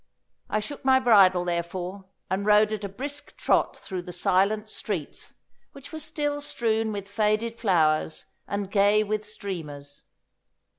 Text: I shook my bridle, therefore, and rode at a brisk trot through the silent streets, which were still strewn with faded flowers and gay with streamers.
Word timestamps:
I 0.49 0.59
shook 0.59 0.83
my 0.83 0.99
bridle, 0.99 1.45
therefore, 1.45 2.05
and 2.27 2.43
rode 2.43 2.71
at 2.71 2.83
a 2.83 2.89
brisk 2.89 3.37
trot 3.37 3.77
through 3.77 4.01
the 4.01 4.11
silent 4.11 4.67
streets, 4.71 5.35
which 5.73 5.93
were 5.93 5.99
still 5.99 6.41
strewn 6.41 6.91
with 6.91 7.07
faded 7.07 7.59
flowers 7.59 8.25
and 8.47 8.71
gay 8.71 9.03
with 9.03 9.27
streamers. 9.27 10.01